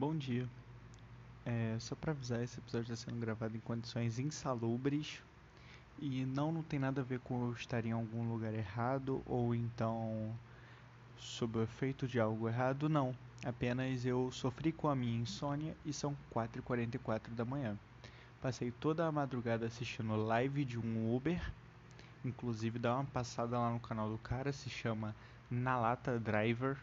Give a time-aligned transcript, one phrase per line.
[0.00, 0.48] Bom dia.
[1.44, 5.20] É, só para avisar, esse episódio está sendo gravado em condições insalubres
[6.00, 9.54] e não, não tem nada a ver com eu estar em algum lugar errado ou
[9.54, 10.34] então
[11.18, 13.14] sob o efeito de algo errado, não.
[13.44, 17.76] Apenas eu sofri com a minha insônia e são 4h44 da manhã.
[18.40, 21.52] Passei toda a madrugada assistindo live de um Uber,
[22.24, 25.14] inclusive dá uma passada lá no canal do cara, se chama
[25.50, 26.78] Nalata Driver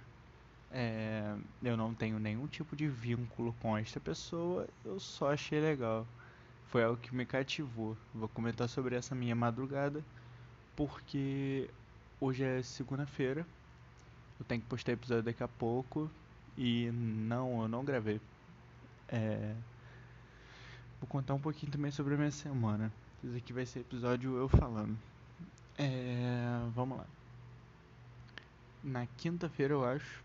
[0.72, 6.06] é, eu não tenho nenhum tipo de vínculo com esta pessoa, eu só achei legal.
[6.68, 7.96] Foi algo que me cativou.
[8.14, 10.04] Vou comentar sobre essa minha madrugada,
[10.76, 11.70] porque
[12.20, 13.46] hoje é segunda-feira.
[14.40, 16.10] Eu tenho que postar episódio daqui a pouco
[16.58, 18.20] e não, eu não gravei.
[19.08, 19.56] É,
[21.00, 22.92] vou contar um pouquinho também sobre a minha semana.
[23.24, 24.98] Esse aqui vai ser episódio eu falando.
[25.78, 27.06] É, vamos lá.
[28.84, 30.24] Na quinta-feira, eu acho,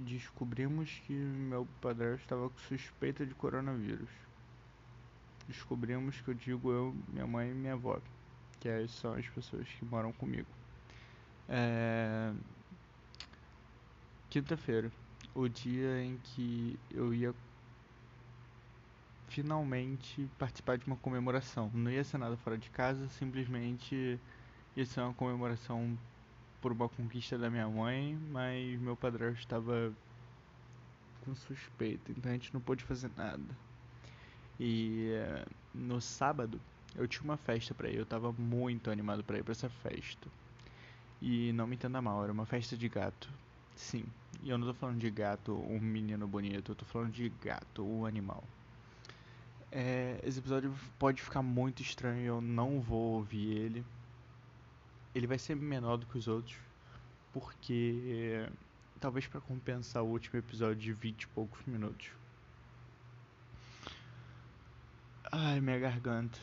[0.00, 4.08] descobrimos que meu padrasto estava com suspeita de coronavírus.
[5.46, 8.00] Descobrimos que eu digo eu, minha mãe e minha avó,
[8.60, 10.48] que são as pessoas que moram comigo.
[11.48, 12.32] É...
[14.28, 14.92] Quinta-feira,
[15.34, 17.34] o dia em que eu ia
[19.28, 21.70] finalmente participar de uma comemoração.
[21.72, 24.18] Não ia ser nada fora de casa, simplesmente
[24.76, 25.96] ia ser uma comemoração
[26.60, 29.92] por uma conquista da minha mãe, mas meu padrasto estava
[31.24, 33.44] com suspeita, então a gente não pôde fazer nada.
[34.58, 36.60] E uh, no sábado
[36.94, 40.28] eu tinha uma festa para ir, eu estava muito animado para ir para essa festa.
[41.20, 43.30] E não me entenda mal, era uma festa de gato.
[43.76, 44.04] Sim,
[44.42, 47.84] e eu não tô falando de gato, um menino bonito, eu tô falando de gato,
[47.84, 48.44] um animal.
[49.72, 53.84] É, esse episódio pode ficar muito estranho, eu não vou ouvir ele
[55.14, 56.56] ele vai ser menor do que os outros,
[57.32, 58.48] porque
[59.00, 62.10] talvez para compensar o último episódio de 20 e poucos minutos.
[65.32, 66.38] Ai, minha garganta.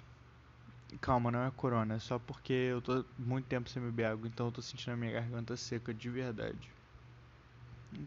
[1.02, 4.48] Calma, não é corona, é só porque eu tô muito tempo sem beber água, então
[4.48, 6.70] eu tô sentindo a minha garganta seca de verdade.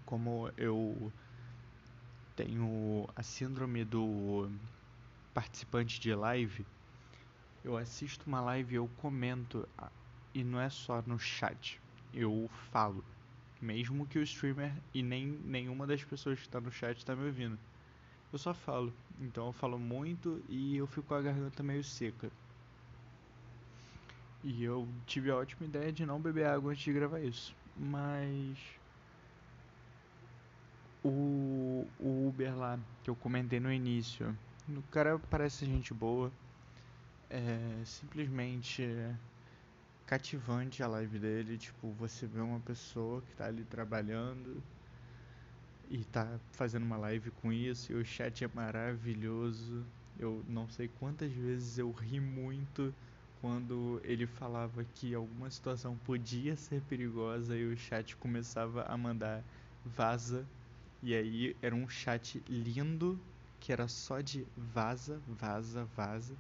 [0.07, 1.13] Como eu
[2.35, 4.49] tenho a síndrome do
[5.35, 6.65] participante de live,
[7.63, 9.69] eu assisto uma live e eu comento
[10.35, 11.81] e não é só no chat.
[12.15, 13.05] Eu falo.
[13.61, 17.27] Mesmo que o streamer e nem nenhuma das pessoas que está no chat está me
[17.27, 17.59] ouvindo.
[18.33, 18.93] Eu só falo.
[19.21, 22.31] Então eu falo muito e eu fico com a garganta meio seca.
[24.43, 27.55] E eu tive a ótima ideia de não beber água antes de gravar isso.
[27.77, 28.57] Mas.
[31.05, 34.37] O, o Uber lá, que eu comentei no início.
[34.69, 36.33] O cara parece gente boa.
[37.29, 38.83] É simplesmente
[40.11, 44.61] cativante a live dele, tipo, você vê uma pessoa que tá ali trabalhando
[45.89, 49.85] e tá fazendo uma live com isso, e o chat é maravilhoso.
[50.19, 52.95] Eu não sei quantas vezes eu ri muito
[53.41, 59.43] quando ele falava que alguma situação podia ser perigosa e o chat começava a mandar
[59.85, 60.47] vaza.
[61.03, 63.19] E aí era um chat lindo
[63.61, 66.37] que era só de vaza, vaza, vaza.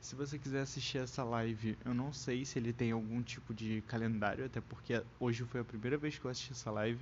[0.00, 3.82] Se você quiser assistir essa live, eu não sei se ele tem algum tipo de
[3.82, 7.00] calendário, até porque hoje foi a primeira vez que eu assisti essa live.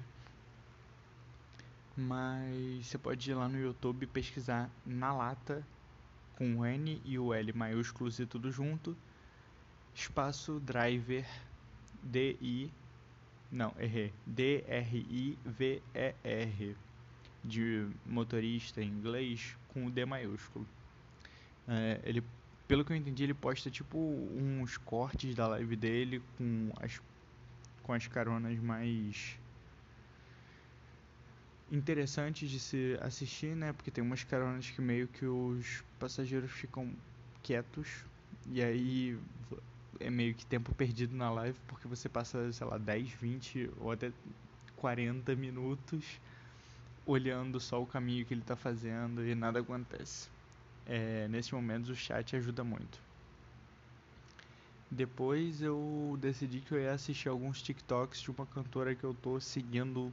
[1.97, 5.65] Mas você pode ir lá no YouTube e pesquisar na lata
[6.37, 8.97] com o N e o L maiúsculos e tudo junto.
[9.95, 11.27] Espaço driver
[12.03, 12.71] D I
[13.51, 14.13] não, errei.
[14.27, 16.77] D R I V E R
[17.45, 20.67] de motorista em inglês com o D maiúsculo.
[21.69, 22.23] É, ele
[22.67, 27.01] pelo que eu entendi, ele posta tipo uns cortes da live dele com as
[27.83, 29.39] com as caronas mais
[31.71, 33.73] interessantes de se assistir, né?
[33.73, 36.93] Porque tem umas caronas que meio que os passageiros ficam
[37.45, 38.05] quietos
[38.49, 39.17] e aí
[40.01, 43.93] é meio que tempo perdido na live porque você passa, sei lá, 10, 20 ou
[43.93, 44.13] até
[44.77, 46.21] 40 minutos
[47.07, 50.29] olhando só o caminho que ele está fazendo e nada acontece
[50.87, 52.99] é, nesses momentos o chat ajuda muito.
[54.91, 59.41] Depois eu decidi que eu ia assistir alguns TikToks de uma cantora que eu tô
[59.41, 60.13] seguindo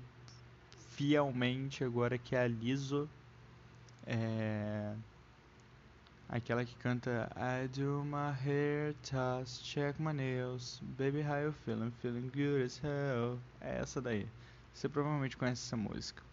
[0.96, 3.08] fielmente agora, que é a Liso.
[4.06, 4.94] É...
[6.28, 11.92] Aquela que canta I do my hair toss, check my nails, baby how you feeling,
[12.02, 13.38] feeling good as hell.
[13.62, 14.28] É essa daí.
[14.74, 16.24] Você provavelmente conhece essa música.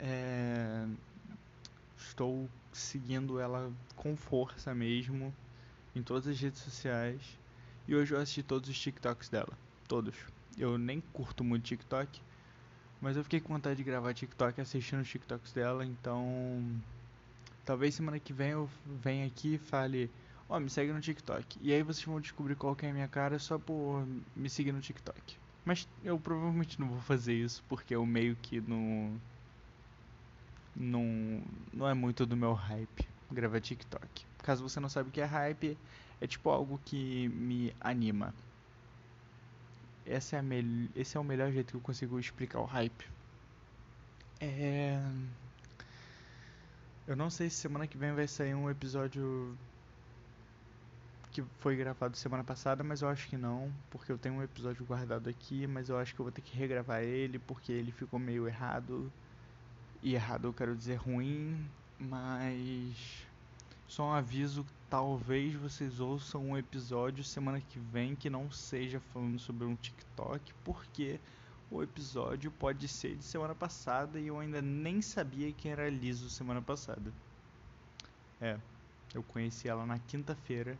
[0.00, 0.86] É...
[2.00, 5.34] Estou seguindo ela com força mesmo
[5.94, 7.20] em todas as redes sociais.
[7.86, 9.52] E hoje eu assisti todos os TikToks dela.
[9.88, 10.14] Todos.
[10.56, 12.20] Eu nem curto muito TikTok,
[13.00, 16.62] Mas eu fiquei com vontade de gravar TikTok assistindo os TikToks dela, então.
[17.64, 20.10] Talvez semana que vem eu venha aqui e fale,
[20.48, 21.58] ó, oh, me segue no TikTok.
[21.62, 24.06] E aí vocês vão descobrir qual que é a minha cara só por
[24.36, 25.36] me seguir no TikTok.
[25.64, 29.20] Mas eu provavelmente não vou fazer isso porque eu meio que não.
[30.74, 34.26] Não, não é muito do meu hype gravar TikTok.
[34.42, 35.76] Caso você não sabe o que é hype,
[36.20, 38.34] é tipo algo que me anima
[40.10, 40.42] essa é a
[40.94, 43.06] esse é o melhor jeito que eu consigo explicar o hype.
[44.40, 45.00] É...
[47.06, 49.56] Eu não sei se semana que vem vai sair um episódio
[51.32, 54.84] que foi gravado semana passada, mas eu acho que não, porque eu tenho um episódio
[54.84, 58.18] guardado aqui, mas eu acho que eu vou ter que regravar ele porque ele ficou
[58.18, 59.12] meio errado.
[60.02, 61.62] E errado eu quero dizer ruim,
[61.98, 63.26] mas
[63.86, 69.38] só um aviso, talvez vocês ouçam um episódio semana que vem que não seja falando
[69.38, 71.20] sobre um TikTok, porque
[71.70, 76.30] o episódio pode ser de semana passada e eu ainda nem sabia quem era Liso
[76.30, 77.12] semana passada.
[78.40, 78.56] É,
[79.14, 80.78] eu conheci ela na quinta-feira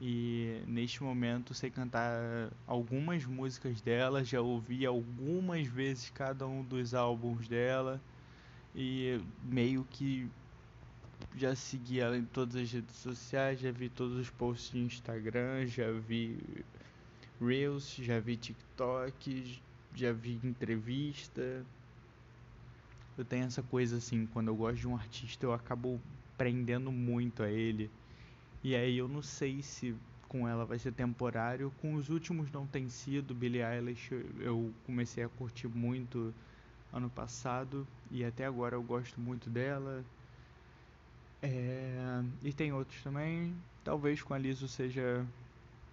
[0.00, 6.94] e neste momento sei cantar algumas músicas dela, já ouvi algumas vezes cada um dos
[6.94, 8.00] álbuns dela
[8.80, 10.30] e meio que
[11.36, 15.66] já segui ela em todas as redes sociais, já vi todos os posts de Instagram,
[15.66, 16.38] já vi
[17.40, 19.60] Reels, já vi TikTok,
[19.96, 21.66] já vi entrevista.
[23.16, 26.00] Eu tenho essa coisa assim, quando eu gosto de um artista eu acabo
[26.36, 27.90] prendendo muito a ele.
[28.62, 29.92] E aí eu não sei se
[30.28, 31.72] com ela vai ser temporário.
[31.80, 33.34] Com os últimos não tem sido.
[33.34, 36.32] Billie Eilish eu comecei a curtir muito
[36.92, 40.04] ano passado e até agora eu gosto muito dela.
[41.42, 43.54] É, e tem outros também.
[43.84, 45.24] Talvez com a Liso seja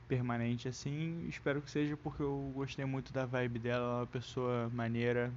[0.07, 1.25] permanente assim.
[1.27, 5.31] Espero que seja porque eu gostei muito da vibe dela, ela é uma pessoa maneira.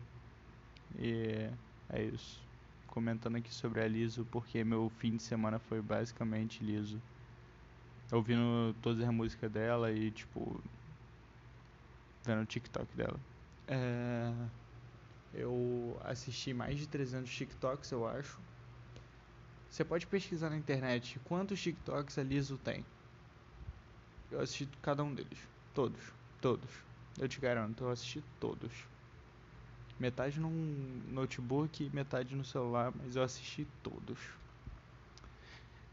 [0.98, 1.48] E
[1.90, 2.40] é isso.
[2.86, 7.00] Comentando aqui sobre a Liso, porque meu fim de semana foi basicamente liso.
[8.10, 10.60] Ouvindo todas as músicas dela e tipo.
[12.24, 13.18] Vendo o TikTok dela.
[13.66, 14.32] É,
[15.34, 18.38] eu assisti mais de 300 TikToks, eu acho.
[19.70, 22.84] Você pode pesquisar na internet quantos TikToks a Liso tem.
[24.30, 25.38] Eu assisti cada um deles.
[25.74, 26.00] Todos.
[26.40, 26.70] Todos.
[27.18, 28.72] Eu te garanto, eu assisti todos.
[29.98, 34.18] Metade num notebook, metade no celular, mas eu assisti todos.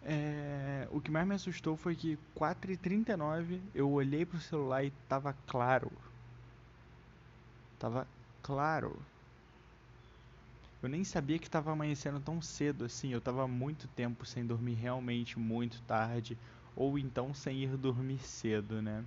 [0.03, 5.35] É, o que mais me assustou foi que 4h39 eu olhei pro celular e tava
[5.47, 5.91] claro.
[7.79, 8.07] Tava
[8.43, 8.95] claro
[10.85, 13.11] eu nem sabia que estava amanhecendo tão cedo assim.
[13.11, 16.37] Eu estava muito tempo sem dormir realmente muito tarde,
[16.75, 19.03] ou então sem ir dormir cedo, né?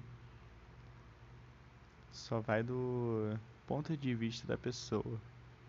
[2.10, 5.20] Só vai do ponto de vista da pessoa.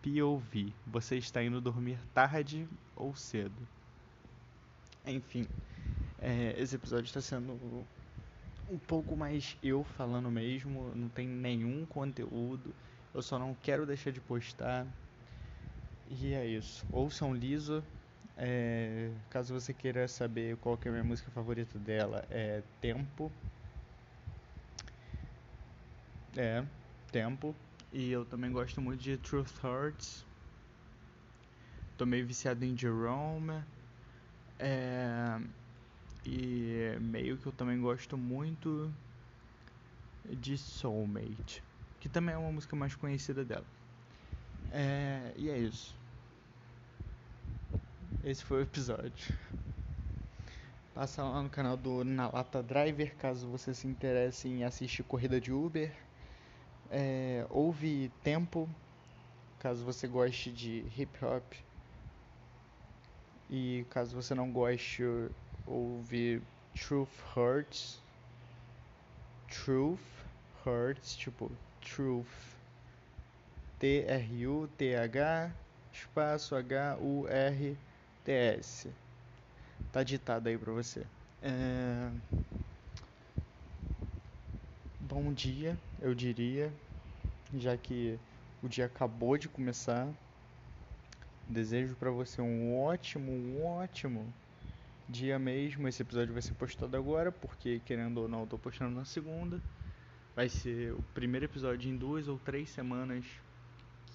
[0.01, 0.73] POV.
[0.87, 3.67] Você está indo dormir tarde ou cedo?
[5.05, 5.45] Enfim,
[6.19, 7.85] é, esse episódio está sendo
[8.71, 10.91] um pouco mais eu falando mesmo.
[10.95, 12.73] Não tem nenhum conteúdo.
[13.13, 14.87] Eu só não quero deixar de postar.
[16.09, 16.85] E é isso.
[16.91, 17.83] Ouçam Liso.
[18.35, 23.31] É, caso você queira saber qual que é a minha música favorita dela, é Tempo.
[26.35, 26.63] É,
[27.11, 27.55] Tempo.
[27.91, 30.25] E eu também gosto muito de Truth Hurts.
[31.97, 33.63] Tô meio viciado em Jerome.
[34.59, 35.39] É,
[36.25, 38.93] e meio que eu também gosto muito
[40.25, 41.63] de Soulmate,
[41.99, 43.65] que também é uma música mais conhecida dela.
[44.71, 45.98] É, e é isso.
[48.29, 49.35] Esse foi o episódio.
[50.93, 55.41] Passa lá no canal do Na Lata Driver caso você se interesse em assistir corrida
[55.41, 55.91] de Uber.
[56.91, 58.69] É, ouve Tempo
[59.57, 61.43] caso você goste de hip hop.
[63.49, 65.01] E caso você não goste,
[65.65, 66.39] ouve
[66.75, 67.99] Truth Hurts.
[69.47, 69.99] Truth
[70.63, 72.27] Hurts, tipo Truth.
[73.79, 75.51] T-R-U-T-H
[75.91, 77.88] espaço H-U-R
[79.91, 81.03] Tá ditado aí pra você.
[81.41, 82.11] É...
[84.99, 86.71] Bom dia, eu diria,
[87.55, 88.19] já que
[88.61, 90.07] o dia acabou de começar.
[91.47, 94.31] Desejo para você um ótimo, um ótimo
[95.07, 95.87] dia mesmo.
[95.87, 99.59] Esse episódio vai ser postado agora, porque querendo ou não, eu tô postando na segunda.
[100.35, 103.25] Vai ser o primeiro episódio em duas ou três semanas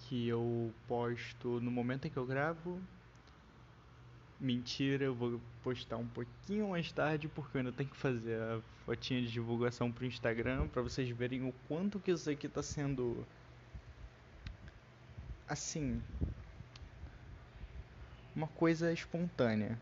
[0.03, 2.81] que eu posto no momento em que eu gravo
[4.41, 8.61] Mentira, eu vou postar um pouquinho mais tarde porque eu ainda tenho que fazer a
[8.85, 13.27] fotinha de divulgação pro Instagram para vocês verem o quanto que isso aqui tá sendo
[15.49, 16.03] assim,
[18.35, 19.79] uma coisa espontânea.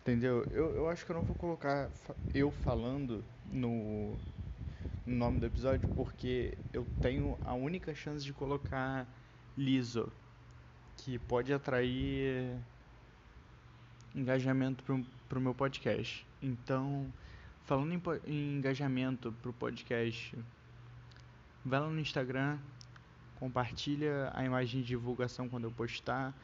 [0.00, 0.44] Entendeu?
[0.50, 1.90] Eu, eu acho que eu não vou colocar
[2.34, 4.16] eu falando no,
[5.04, 9.06] no nome do episódio porque eu tenho a única chance de colocar
[9.56, 10.12] liso,
[10.96, 12.56] que pode atrair
[14.16, 16.26] engajamento pro, pro meu podcast.
[16.42, 17.12] Então,
[17.64, 20.36] falando em, em engajamento pro podcast,
[21.64, 22.58] vai lá no Instagram,
[23.38, 26.34] compartilha a imagem de divulgação quando eu postar,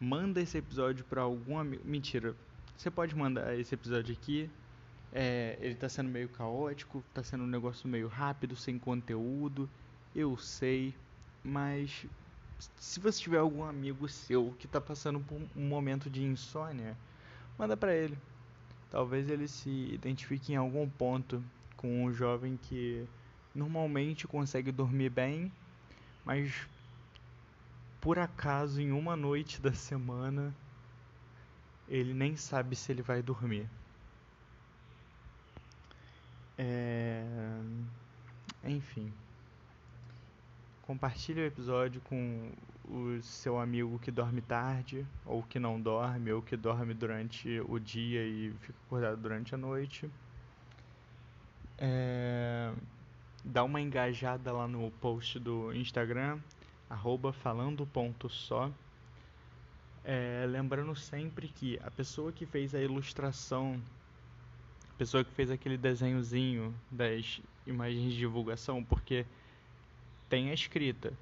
[0.00, 1.82] manda esse episódio para algum amigo.
[1.84, 2.34] Mentira,
[2.76, 4.50] você pode mandar esse episódio aqui.
[5.14, 9.68] É, ele tá sendo meio caótico, tá sendo um negócio meio rápido, sem conteúdo.
[10.16, 10.94] Eu sei,
[11.44, 12.06] mas
[12.76, 16.96] se você tiver algum amigo seu que tá passando por um momento de insônia,
[17.58, 18.18] manda para ele.
[18.90, 21.42] Talvez ele se identifique em algum ponto
[21.76, 23.06] com um jovem que
[23.54, 25.50] normalmente consegue dormir bem,
[26.24, 26.66] mas
[28.00, 30.54] por acaso em uma noite da semana
[31.88, 33.68] ele nem sabe se ele vai dormir.
[36.56, 37.24] É...
[38.64, 39.12] Enfim.
[40.82, 42.52] Compartilhe o episódio com
[42.84, 47.78] o seu amigo que dorme tarde, ou que não dorme, ou que dorme durante o
[47.78, 50.10] dia e fica acordado durante a noite.
[51.78, 52.72] É...
[53.44, 56.38] Dá uma engajada lá no post do Instagram,
[56.88, 58.70] arroba falando.só.
[60.04, 63.80] É, lembrando sempre que a pessoa que fez a ilustração,
[64.90, 69.24] a pessoa que fez aquele desenhozinho das imagens de divulgação, porque
[70.28, 71.12] tem a escrita,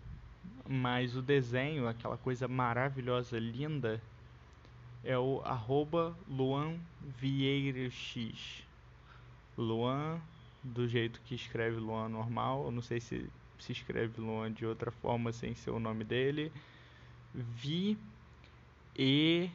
[0.73, 4.01] mas o desenho, aquela coisa maravilhosa, linda,
[5.03, 6.79] é o arroba Luan
[7.19, 8.63] Vieira X.
[9.59, 10.21] Luan,
[10.63, 14.91] do jeito que escreve Luan normal, eu não sei se se escreve Luan de outra
[14.91, 16.51] forma sem ser o nome dele.
[17.35, 17.99] Vi
[18.97, 19.51] e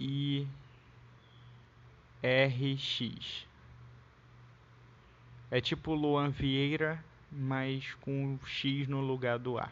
[0.00, 0.46] I
[2.22, 3.46] R X.
[5.50, 9.70] É tipo Luan Vieira, mas com X no lugar do A.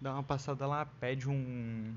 [0.00, 1.94] Dá uma passada lá, pede um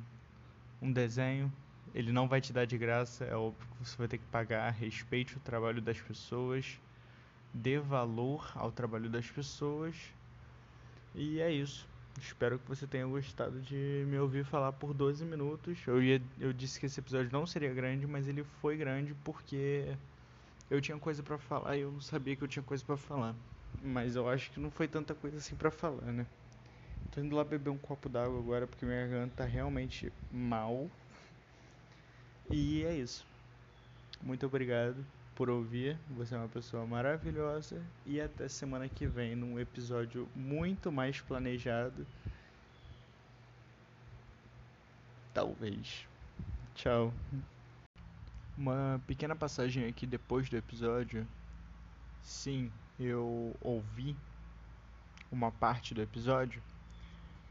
[0.84, 1.52] um desenho.
[1.96, 4.72] Ele não vai te dar de graça, é óbvio que você vai ter que pagar.
[4.72, 6.80] Respeite o trabalho das pessoas,
[7.54, 9.96] dê valor ao trabalho das pessoas.
[11.16, 11.88] E é isso.
[12.20, 15.80] Espero que você tenha gostado de me ouvir falar por 12 minutos.
[15.88, 19.96] Eu, ia, eu disse que esse episódio não seria grande, mas ele foi grande porque
[20.70, 23.36] eu tinha coisa para falar e eu não sabia que eu tinha coisa para falar.
[23.84, 26.26] Mas eu acho que não foi tanta coisa assim para falar, né?
[27.12, 30.90] Tô indo lá beber um copo d'água agora porque minha garganta tá realmente mal.
[32.50, 33.26] E é isso.
[34.22, 35.98] Muito obrigado por ouvir.
[36.12, 37.82] Você é uma pessoa maravilhosa.
[38.06, 42.08] E até semana que vem num episódio muito mais planejado.
[45.34, 46.08] Talvez.
[46.74, 47.14] Tchau.
[48.58, 51.28] Uma pequena passagem aqui depois do episódio.
[52.22, 54.16] Sim, eu ouvi
[55.32, 56.62] uma parte do episódio,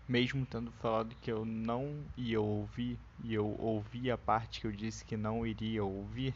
[0.09, 4.73] mesmo tendo falado que eu não ia ouvir, e eu ouvi a parte que eu
[4.73, 6.35] disse que não iria ouvir.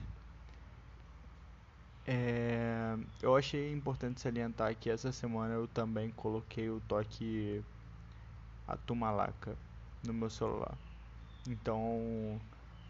[2.09, 7.65] É, eu achei importante salientar que essa semana eu também coloquei o toque
[8.67, 9.57] Atumalaca
[10.05, 10.77] no meu celular.
[11.49, 12.41] Então,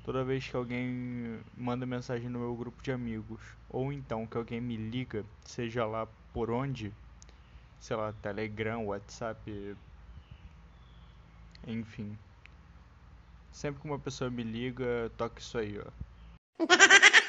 [0.07, 4.61] toda vez que alguém manda mensagem no meu grupo de amigos, ou então que alguém
[4.61, 6.93] me liga, seja lá por onde,
[7.81, 9.77] sei lá, Telegram, WhatsApp,
[11.67, 12.17] enfim.
[13.51, 15.91] Sempre que uma pessoa me liga, toque isso aí, ó.